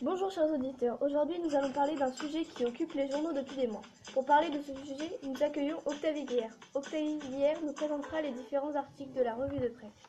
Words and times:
Bonjour 0.00 0.30
chers 0.30 0.48
auditeurs, 0.48 1.02
aujourd'hui 1.02 1.40
nous 1.40 1.56
allons 1.56 1.72
parler 1.72 1.96
d'un 1.96 2.12
sujet 2.12 2.44
qui 2.44 2.64
occupe 2.64 2.92
les 2.94 3.10
journaux 3.10 3.32
depuis 3.32 3.56
des 3.56 3.66
mois. 3.66 3.82
Pour 4.12 4.24
parler 4.24 4.48
de 4.48 4.60
ce 4.60 4.72
sujet, 4.86 5.18
nous 5.24 5.42
accueillons 5.42 5.78
Octavie 5.86 6.24
Guerre. 6.24 6.56
Octavie 6.72 7.18
Guerre 7.18 7.60
nous 7.64 7.72
présentera 7.72 8.22
les 8.22 8.30
différents 8.30 8.76
articles 8.76 9.18
de 9.18 9.22
la 9.22 9.34
revue 9.34 9.58
de 9.58 9.66
presse. 9.66 10.08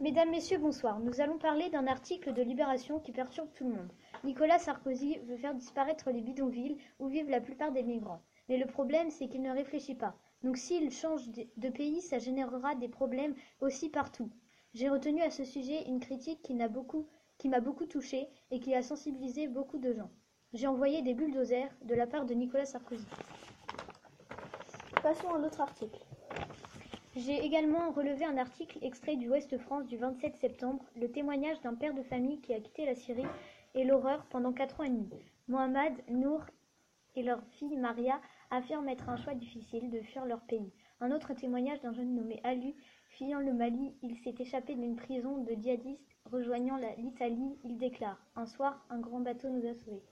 Mesdames, 0.00 0.30
Messieurs, 0.30 0.58
bonsoir. 0.58 1.00
Nous 1.00 1.20
allons 1.20 1.36
parler 1.36 1.68
d'un 1.68 1.88
article 1.88 2.32
de 2.32 2.42
Libération 2.42 3.00
qui 3.00 3.10
perturbe 3.10 3.48
tout 3.54 3.64
le 3.64 3.74
monde. 3.74 3.90
Nicolas 4.22 4.60
Sarkozy 4.60 5.18
veut 5.26 5.36
faire 5.36 5.54
disparaître 5.54 6.12
les 6.12 6.22
bidonvilles 6.22 6.78
où 7.00 7.08
vivent 7.08 7.30
la 7.30 7.40
plupart 7.40 7.72
des 7.72 7.82
migrants. 7.82 8.22
Mais 8.48 8.56
le 8.56 8.66
problème, 8.66 9.10
c'est 9.10 9.26
qu'il 9.26 9.42
ne 9.42 9.50
réfléchit 9.50 9.96
pas. 9.96 10.14
Donc 10.44 10.56
s'il 10.56 10.92
change 10.92 11.28
de 11.56 11.68
pays, 11.70 12.02
ça 12.02 12.20
générera 12.20 12.76
des 12.76 12.88
problèmes 12.88 13.34
aussi 13.60 13.88
partout. 13.88 14.30
J'ai 14.74 14.88
retenu 14.88 15.22
à 15.22 15.30
ce 15.30 15.42
sujet 15.44 15.88
une 15.88 15.98
critique 15.98 16.42
qui 16.42 16.54
m'a 16.54 16.68
beaucoup, 16.68 17.08
qui 17.38 17.48
m'a 17.48 17.60
beaucoup 17.60 17.86
touchée 17.86 18.28
et 18.50 18.60
qui 18.60 18.74
a 18.74 18.82
sensibilisé 18.82 19.48
beaucoup 19.48 19.78
de 19.78 19.92
gens. 19.92 20.10
J'ai 20.52 20.66
envoyé 20.66 21.02
des 21.02 21.14
bulldozers 21.14 21.70
de 21.82 21.94
la 21.94 22.06
part 22.06 22.26
de 22.26 22.34
Nicolas 22.34 22.66
Sarkozy. 22.66 23.06
Passons 25.02 25.30
à 25.30 25.38
un 25.38 25.44
article. 25.44 26.00
J'ai 27.16 27.44
également 27.44 27.90
relevé 27.90 28.24
un 28.24 28.36
article 28.36 28.78
extrait 28.82 29.16
du 29.16 29.28
Ouest 29.28 29.56
France 29.58 29.86
du 29.86 29.96
27 29.96 30.36
septembre, 30.36 30.84
le 30.96 31.10
témoignage 31.10 31.60
d'un 31.60 31.74
père 31.74 31.94
de 31.94 32.02
famille 32.02 32.40
qui 32.40 32.54
a 32.54 32.60
quitté 32.60 32.84
la 32.86 32.94
Syrie 32.94 33.26
et 33.74 33.84
l'horreur 33.84 34.24
pendant 34.30 34.52
quatre 34.52 34.80
ans 34.80 34.84
et 34.84 34.90
demi. 34.90 35.08
Mohamed, 35.48 35.94
Nour 36.08 36.42
et 37.16 37.22
leur 37.22 37.42
fille 37.58 37.76
Maria 37.76 38.20
affirment 38.50 38.88
être 38.88 39.08
un 39.08 39.16
choix 39.16 39.34
difficile 39.34 39.90
de 39.90 40.00
fuir 40.00 40.24
leur 40.26 40.40
pays. 40.42 40.72
Un 41.00 41.12
autre 41.12 41.34
témoignage 41.34 41.80
d'un 41.80 41.92
jeune 41.92 42.14
nommé 42.14 42.40
Alu, 42.44 42.74
fuyant 43.10 43.40
le 43.40 43.52
Mali, 43.52 43.94
il 44.02 44.16
s'est 44.18 44.34
échappé 44.38 44.74
d'une 44.74 44.96
prison 44.96 45.38
de 45.38 45.54
djihadistes 45.54 46.17
rejoignant 46.30 46.78
l'Italie. 46.96 47.58
Il 47.64 47.78
déclare 47.78 48.18
Un 48.36 48.46
soir, 48.46 48.84
un 48.90 48.98
grand 48.98 49.20
bateau 49.20 49.48
nous 49.48 49.66
a 49.66 49.74
sauvés. 49.74 50.02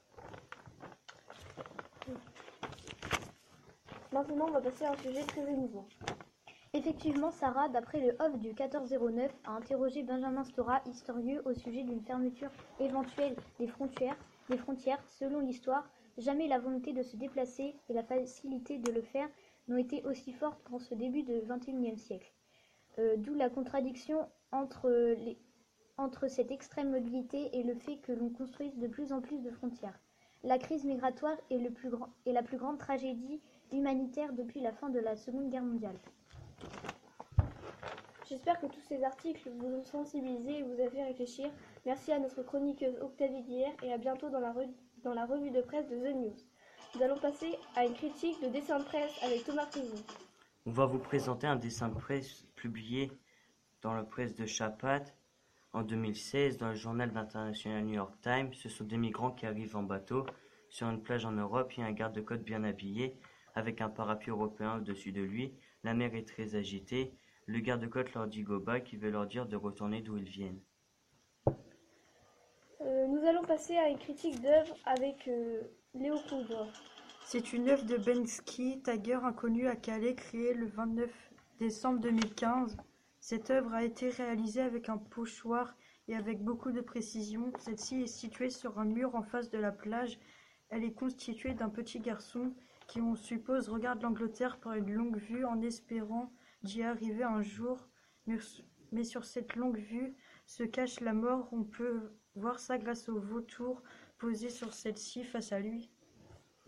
Maintenant, 4.13 4.46
on 4.49 4.52
va 4.52 4.60
passer 4.60 4.85
à 4.85 4.93
un 4.93 4.96
sujet 4.96 5.23
très 5.24 5.43
émouvant. 5.43 5.87
Effectivement, 6.73 7.30
Sarah, 7.30 7.68
d'après 7.68 8.01
le 8.01 8.16
OFF 8.21 8.38
du 8.38 8.49
1409, 8.49 9.35
a 9.45 9.52
interrogé 9.52 10.02
Benjamin 10.02 10.45
Stora, 10.45 10.82
historieux, 10.87 11.43
au 11.45 11.55
sujet 11.55 11.82
d'une 11.82 12.02
fermeture 12.02 12.51
éventuelle 12.80 13.35
des 13.59 13.66
frontières. 13.66 14.16
Des 14.51 14.59
frontières, 14.59 15.02
selon 15.18 15.40
l'histoire, 15.40 15.88
jamais 16.18 16.49
la 16.49 16.59
volonté 16.59 16.93
de 16.93 17.02
se 17.02 17.16
déplacer 17.16 17.74
et 17.88 17.93
la 17.93 18.02
facilité 18.02 18.79
de 18.79 18.93
le 18.93 19.02
faire 19.02 19.29
n'ont 19.68 19.77
été 19.77 20.05
aussi 20.05 20.33
fortes 20.33 20.62
qu'en 20.65 20.79
ce 20.79 20.95
début 20.95 21.23
du 21.23 21.40
XXIe 21.49 21.99
siècle. 21.99 22.33
Euh, 22.99 23.16
D'où 23.16 23.35
la 23.35 23.51
contradiction 23.51 24.29
entre, 24.52 24.88
les, 24.90 25.38
entre 25.99 26.29
cette 26.29 26.51
extrême 26.51 26.91
mobilité 26.91 27.57
et 27.57 27.63
le 27.63 27.75
fait 27.75 27.97
que 27.99 28.13
l'on 28.13 28.30
construise 28.30 28.77
de 28.79 28.87
plus 28.87 29.13
en 29.13 29.21
plus 29.21 29.41
de 29.41 29.51
frontières. 29.51 29.99
La 30.43 30.59
crise 30.59 30.85
migratoire 30.85 31.37
est, 31.51 31.59
le 31.59 31.71
plus 31.71 31.91
grand, 31.91 32.09
est 32.27 32.33
la 32.33 32.43
plus 32.43 32.59
grande 32.59 32.79
tragédie 32.79 33.41
humanitaire 33.73 34.33
depuis 34.33 34.61
la 34.61 34.73
fin 34.73 34.91
de 34.91 34.99
la 34.99 35.17
Seconde 35.17 35.51
Guerre 35.51 35.65
mondiale. 35.65 35.97
J'espère 38.29 38.61
que 38.61 38.67
tous 38.67 38.80
ces 38.80 39.05
articles 39.05 39.49
vous 39.57 39.67
ont 39.67 39.85
sensibilisé 39.85 40.59
et 40.59 40.63
vous 40.63 40.80
a 40.80 40.91
fait 40.91 41.05
réfléchir. 41.05 41.49
Merci 41.85 42.13
à 42.13 42.19
notre 42.19 42.43
chroniqueuse 42.43 42.99
Octavie 43.01 43.43
Guillère 43.43 43.74
et 43.83 43.93
à 43.93 43.99
bientôt 43.99 44.29
dans 44.30 44.41
la, 44.41 44.52
re 44.52 44.65
dans 45.05 45.15
la 45.15 45.27
revue 45.27 45.51
de 45.51 45.61
presse 45.61 45.89
de 45.89 45.97
The 45.97 46.15
News. 46.15 46.35
Nous 46.95 47.02
allons 47.02 47.19
passer 47.19 47.57
à 47.77 47.85
une 47.85 47.95
critique 47.95 48.43
de 48.43 48.49
dessin 48.49 48.79
de 48.79 48.85
presse 48.85 49.13
avec 49.23 49.45
Thomas 49.45 49.67
Prison. 49.67 49.95
On 50.65 50.73
va 50.73 50.87
vous 50.87 50.99
présenter 50.99 51.47
un 51.47 51.57
dessin 51.57 51.89
de 51.89 51.95
presse 51.95 52.45
publié 52.57 53.13
dans 53.83 53.95
la 53.95 54.02
presse 54.02 54.35
de 54.35 54.47
Chapat 54.47 55.05
en 55.77 55.82
2016 55.82 56.57
dans 56.57 56.71
le 56.71 56.74
journal 56.74 57.15
international 57.15 57.85
New 57.85 57.95
York 57.95 58.15
Times. 58.23 58.55
Ce 58.55 58.71
sont 58.71 58.85
des 58.85 58.96
migrants 58.96 59.30
qui 59.30 59.45
arrivent 59.45 59.77
en 59.77 59.83
bateau 59.83 60.24
sur 60.71 60.88
une 60.88 61.02
plage 61.02 61.27
en 61.27 61.33
Europe. 61.33 61.71
Il 61.77 61.80
y 61.80 61.83
a 61.83 61.87
un 61.87 61.93
garde-côte 61.93 62.43
bien 62.43 62.65
habillé 62.65 63.15
avec 63.55 63.83
un 63.83 63.91
parapluie 63.91 64.31
européen 64.31 64.78
au-dessus 64.78 65.12
de 65.12 65.21
lui. 65.21 65.53
La 65.84 65.93
mer 65.93 66.15
est 66.15 66.27
très 66.27 66.55
agitée. 66.55 67.12
Le 67.45 67.61
garde-côte 67.61 68.15
leur 68.15 68.27
dit 68.27 68.43
Goba 68.43 68.81
qui 68.81 68.97
veut 68.97 69.11
leur 69.11 69.27
dire 69.27 69.45
de 69.45 69.55
retourner 69.55 70.00
d'où 70.00 70.17
ils 70.17 70.28
viennent. 70.28 70.61
Euh, 72.81 73.06
nous 73.09 73.27
allons 73.27 73.45
passer 73.45 73.77
à 73.77 73.91
une 73.91 73.99
critique 73.99 74.41
d'œuvre 74.41 74.75
avec 74.87 75.29
euh, 75.29 75.61
Léo 75.95 76.17
Coulbord. 76.27 76.73
C'est 77.27 77.53
une 77.53 77.69
œuvre 77.69 77.84
de 77.84 77.99
Bensky, 77.99 78.81
tagueur 78.81 79.27
inconnu 79.27 79.69
à 79.69 79.77
Calais, 79.77 80.15
créée 80.15 80.55
le 80.55 80.69
29 80.69 81.11
décembre 81.59 82.00
2015. 82.00 82.79
Cette 83.28 83.50
œuvre 83.50 83.75
a 83.75 83.82
été 83.82 84.09
réalisée 84.09 84.60
avec 84.60 84.88
un 84.88 84.98
pochoir 84.98 85.76
et 86.06 86.14
avec 86.14 86.44
beaucoup 86.44 86.70
de 86.70 86.81
précision. 86.81 87.50
Celle-ci 87.59 88.03
est 88.03 88.06
située 88.06 88.50
sur 88.50 88.78
un 88.78 88.84
mur 88.84 89.16
en 89.16 89.25
face 89.25 89.50
de 89.50 89.59
la 89.59 89.72
plage. 89.72 90.20
Elle 90.69 90.84
est 90.84 90.92
constituée 90.92 91.53
d'un 91.53 91.69
petit 91.69 91.98
garçon 91.98 92.53
qui, 92.87 93.00
on 93.00 93.16
suppose, 93.16 93.69
regarde 93.69 94.00
l'Angleterre 94.00 94.60
par 94.60 94.75
une 94.75 94.92
longue 94.92 95.16
vue 95.16 95.44
en 95.44 95.60
espérant 95.60 96.31
d'y 96.62 96.84
arriver 96.84 97.25
un 97.25 97.42
jour. 97.42 97.88
Mais 98.92 99.03
sur 99.03 99.25
cette 99.25 99.56
longue 99.56 99.78
vue 99.78 100.14
se 100.47 100.62
cache 100.62 101.00
la 101.00 101.12
mort. 101.12 101.48
On 101.50 101.64
peut 101.64 102.12
voir 102.37 102.60
ça 102.60 102.78
grâce 102.78 103.08
au 103.08 103.19
vautour 103.19 103.82
posé 104.19 104.50
sur 104.50 104.72
celle-ci 104.72 105.25
face 105.25 105.50
à 105.50 105.58
lui. 105.58 105.91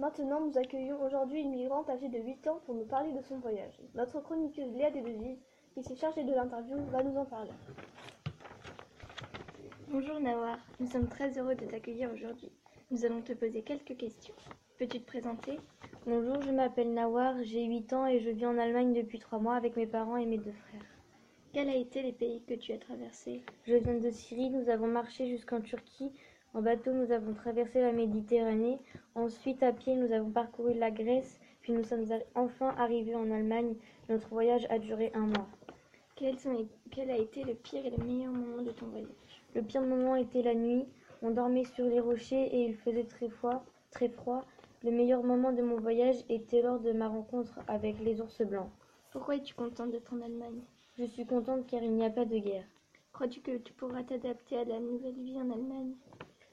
Maintenant, 0.00 0.40
nous 0.40 0.58
accueillons 0.58 1.00
aujourd'hui 1.04 1.40
une 1.40 1.52
migrante 1.52 1.88
âgée 1.88 2.08
de 2.08 2.18
8 2.18 2.48
ans 2.48 2.60
pour 2.66 2.74
nous 2.74 2.86
parler 2.86 3.12
de 3.12 3.22
son 3.22 3.38
voyage. 3.38 3.80
Notre 3.94 4.20
chroniqueuse 4.20 4.72
Léa 4.74 4.90
Desdevises, 4.90 5.44
qui 5.74 5.82
s'est 5.82 5.96
chargée 5.96 6.24
de 6.24 6.32
l'interview, 6.32 6.76
va 6.90 7.02
nous 7.02 7.16
en 7.16 7.24
parler. 7.24 7.50
Bonjour 9.88 10.20
Nawar, 10.20 10.58
nous 10.80 10.86
sommes 10.86 11.08
très 11.08 11.38
heureux 11.38 11.54
de 11.54 11.64
t'accueillir 11.64 12.12
aujourd'hui. 12.12 12.50
Nous 12.90 13.04
allons 13.04 13.22
te 13.22 13.32
poser 13.32 13.62
quelques 13.62 13.96
questions. 13.96 14.34
Peux-tu 14.78 15.00
te 15.00 15.06
présenter? 15.06 15.58
Bonjour, 16.06 16.40
je 16.42 16.50
m'appelle 16.50 16.92
Nawar, 16.92 17.34
j'ai 17.42 17.64
8 17.64 17.92
ans 17.92 18.06
et 18.06 18.20
je 18.20 18.30
vis 18.30 18.46
en 18.46 18.58
Allemagne 18.58 18.92
depuis 18.92 19.18
3 19.18 19.38
mois 19.38 19.56
avec 19.56 19.76
mes 19.76 19.86
parents 19.86 20.16
et 20.16 20.26
mes 20.26 20.38
deux 20.38 20.52
frères. 20.52 20.86
Quels 21.52 21.68
ont 21.68 21.80
été 21.80 22.02
les 22.02 22.12
pays 22.12 22.42
que 22.46 22.54
tu 22.54 22.72
as 22.72 22.78
traversés? 22.78 23.42
Je 23.64 23.74
viens 23.74 23.98
de 23.98 24.10
Syrie, 24.10 24.50
nous 24.50 24.68
avons 24.68 24.86
marché 24.86 25.26
jusqu'en 25.26 25.60
Turquie. 25.60 26.12
En 26.54 26.62
bateau, 26.62 26.92
nous 26.92 27.10
avons 27.12 27.34
traversé 27.34 27.80
la 27.80 27.92
Méditerranée. 27.92 28.78
Ensuite, 29.14 29.62
à 29.62 29.72
pied, 29.72 29.96
nous 29.96 30.12
avons 30.12 30.30
parcouru 30.30 30.74
la 30.74 30.90
Grèce. 30.90 31.40
Puis 31.68 31.76
nous 31.76 31.84
sommes 31.84 32.06
enfin 32.34 32.74
arrivés 32.78 33.14
en 33.14 33.30
Allemagne. 33.30 33.74
Notre 34.08 34.26
voyage 34.30 34.66
a 34.70 34.78
duré 34.78 35.12
un 35.12 35.26
mois. 35.26 35.46
Sont, 36.38 36.66
quel 36.90 37.10
a 37.10 37.18
été 37.18 37.44
le 37.44 37.52
pire 37.52 37.84
et 37.84 37.90
le 37.90 38.02
meilleur 38.02 38.32
moment 38.32 38.62
de 38.62 38.70
ton 38.70 38.86
voyage? 38.86 39.42
Le 39.54 39.60
pire 39.60 39.82
moment 39.82 40.16
était 40.16 40.40
la 40.40 40.54
nuit. 40.54 40.86
On 41.20 41.30
dormait 41.30 41.66
sur 41.66 41.84
les 41.84 42.00
rochers 42.00 42.46
et 42.56 42.64
il 42.64 42.74
faisait 42.74 43.04
très 43.04 43.28
froid. 43.28 43.66
Très 43.90 44.08
froid. 44.08 44.46
Le 44.82 44.92
meilleur 44.92 45.22
moment 45.22 45.52
de 45.52 45.60
mon 45.60 45.76
voyage 45.76 46.16
était 46.30 46.62
lors 46.62 46.80
de 46.80 46.92
ma 46.92 47.06
rencontre 47.06 47.60
avec 47.68 48.00
les 48.00 48.18
ours 48.22 48.40
blancs. 48.40 48.70
Pourquoi 49.12 49.36
es-tu 49.36 49.52
contente 49.52 49.90
d'être 49.90 50.14
en 50.14 50.22
Allemagne? 50.22 50.62
Je 50.96 51.04
suis 51.04 51.26
contente 51.26 51.66
car 51.66 51.82
il 51.82 51.92
n'y 51.92 52.06
a 52.06 52.08
pas 52.08 52.24
de 52.24 52.38
guerre. 52.38 52.64
Crois-tu 53.12 53.40
que 53.40 53.58
tu 53.58 53.74
pourras 53.74 54.04
t'adapter 54.04 54.56
à 54.56 54.64
la 54.64 54.80
nouvelle 54.80 55.20
vie 55.22 55.36
en 55.36 55.50
Allemagne? 55.50 55.92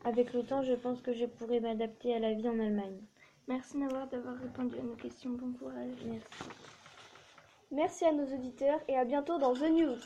Avec 0.03 0.33
le 0.33 0.43
temps, 0.43 0.61
je 0.61 0.73
pense 0.73 1.01
que 1.01 1.13
je 1.13 1.25
pourrai 1.25 1.61
m'adapter 1.61 2.13
à 2.13 2.19
la 2.19 2.33
vie 2.33 2.49
en 2.49 2.59
Allemagne. 2.59 2.99
Merci 3.47 3.77
d'avoir 3.77 4.37
répondu 4.37 4.77
à 4.79 4.81
nos 4.81 4.95
questions. 4.95 5.31
Bon 5.31 5.53
courage. 5.53 5.97
Merci. 6.05 6.27
Merci 7.71 8.05
à 8.05 8.11
nos 8.11 8.25
auditeurs 8.25 8.79
et 8.87 8.97
à 8.97 9.05
bientôt 9.05 9.37
dans 9.37 9.53
The 9.53 9.69
News. 9.69 9.97